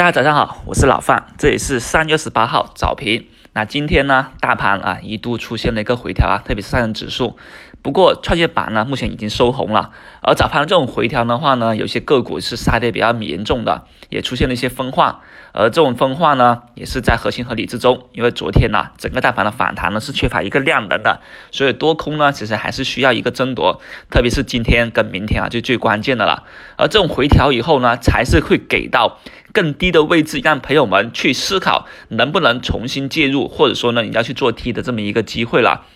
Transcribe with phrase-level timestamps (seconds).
[0.00, 3.26] 大家早上好，我是老范，这里是三月十八号早评。
[3.52, 7.36] 那今天呢，大盘啊一度出现了一个回调啊，特别是上证指数。
[7.82, 9.90] 不过创业板呢，目前已经收红了。
[10.22, 15.20] 而早盘这种回调的话呢，有些个股是杀跌比较严重的，也出现了一些分化。
[15.52, 18.06] 而这种分化呢，也是在合情合理之中。
[18.12, 21.20] 因为昨天呢，整个大盘的反弹呢是缺乏一个量能的，
[21.50, 23.80] 所以多空呢其实还是需要一个争夺。
[24.10, 26.44] 特别是今天跟明天啊，就最关键的了。
[26.76, 29.18] 而这种回调以后呢，才是会给到
[29.52, 35.86] 更低的位置，让朋友们去思考能不能重新介入，或者说呢，你要去做 T 的这么一个机会了。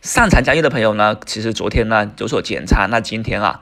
[0.00, 3.60] 擅长交易的朋友呢，其实昨天呢有所减仓，那今天啊，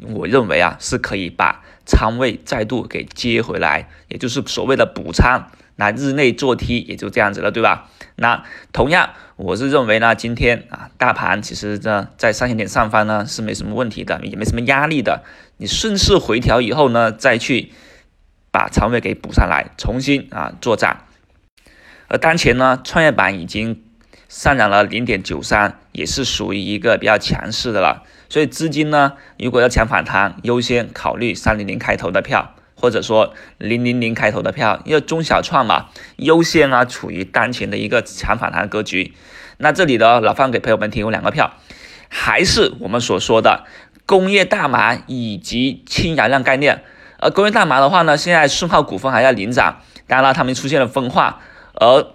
[0.00, 7.90] 我认为啊是可以把仓位再度给接回来，也就是所谓的补仓，那日内做 T 也就这样子了，对吧？
[8.14, 15.24] 那同样，我是认为呢，今天啊大盘其实呢在三千点上方呢是没什么问题的，也没什么压力的，
[15.56, 17.72] 你顺势回调以后呢，再去
[18.52, 21.06] 把仓位给补上来，重新啊做涨。
[22.06, 23.82] 而当前呢，创业板已经。
[24.28, 28.02] 上涨了零点九三，也是属于一个比较强势的了。
[28.30, 39.12] 所以资金呢，如果要抢反弹，优先考虑三零零开头的票，或者说零零零开头的票，因为中小创嘛，优先啊处于当前的一个抢反弹格局。
[39.58, 41.52] 那这里的老范给朋友们提供两个票，
[42.08, 43.66] 还是我们所说的
[44.06, 46.82] 工业大麻以及氢燃料概念。
[47.22, 51.40] 而工业大麻的话呢，现在顺浩股份还在领涨，当然了，他们出现了分化，
[51.74, 52.06] 而。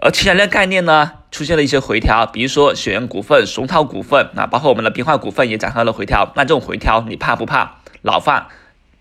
[0.00, 6.32] 而其他的概念呢，出现了一些回调，比如说雪源股份、松涛股份啊，包括我们的冰化股份也展开了回调。
[6.36, 7.78] 那这种回调你怕不怕？
[8.02, 8.46] 老范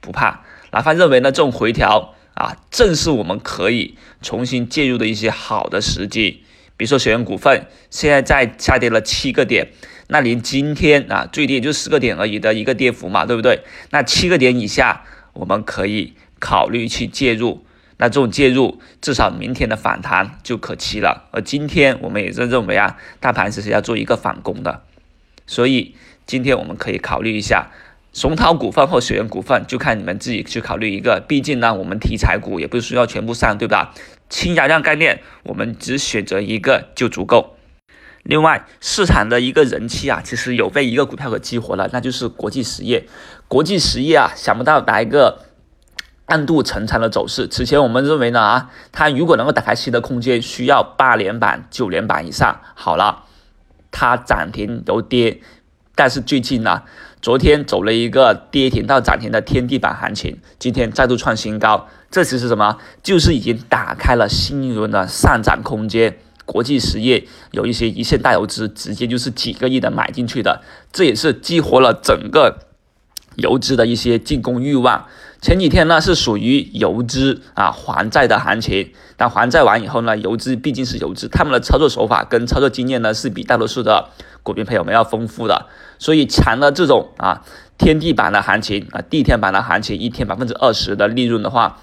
[0.01, 0.41] 不怕。
[0.71, 6.43] 老范认为呢，这种回调啊，正是我们可以重新介入的一些好的时机。
[6.77, 9.67] 比如说雪源股份现在在下跌了七个点，
[10.07, 13.61] 那离今天啊最低也就四个点而已的一个跌幅嘛，对不对？
[13.91, 17.65] 那七个点以下，我们可以考虑去介入。
[17.99, 21.27] 那这种介入，至少明天的反弹就可期了。
[21.31, 24.83] 而今天我们也是认为啊，大盘其实要做一个反攻的，
[25.47, 25.95] 所以
[26.27, 27.71] 今天我们可以考虑一下
[28.13, 31.19] 松涛股份或雪源股份，就看你们自己去考虑一个。
[31.27, 33.95] 毕竟呢，我们题材股也不是说要全部上，对吧？
[34.29, 37.56] 轻压量概念，我们只选择一个就足够。
[38.27, 43.07] 另外，市场的一个人气啊，其实有被一个股票给激活了，那就是国际实业。
[43.47, 45.39] 国际实业啊，想不到来一个。
[46.25, 52.59] 暗度陈仓的走势，此前我们认为呢啊，它如果能够打开新的空间，需要八连板、九连板以上。
[52.75, 53.23] 好了，
[53.91, 55.39] 它涨停都跌，
[55.95, 56.83] 但是最近呢，
[57.21, 62.77] 昨天走了一个跌停到涨停的天地板行情，今天再度创新高，这其实什么？
[63.01, 66.17] 就是已经打开了新一轮的上涨空间。
[66.47, 72.63] 国际实业有一些一线大游资，直接就是几个亿的买进去的，这也是激活了整个。
[73.35, 75.05] 游资的一些进攻欲望，
[75.43, 84.09] 前几天呢是属于游资啊还债的行情，但还债完以后呢，游资毕竟是游资，他们的操作手法跟操作经验呢是比大多数的
[84.41, 85.67] 股民朋友们要丰富的，
[85.99, 87.43] 所以抢了这种啊
[87.77, 91.79] 天地板的行情啊地天板的行情，一天百分之二十的利润的话，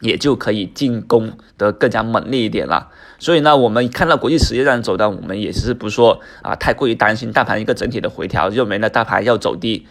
[0.00, 2.90] 也就可以进攻得更加猛烈一点了。
[3.18, 9.86] 所以呢，我们看到国际实业这样走的，我们也是不说啊太过于担心大盘一个整体的回调，认为呢大盘要走低。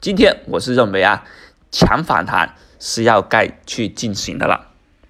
[0.00, 1.24] 今天我是认为啊，
[1.70, 4.67] 强反弹是要该去进行的了。